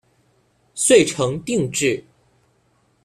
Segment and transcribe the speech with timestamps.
[0.73, 2.03] 遂成定制。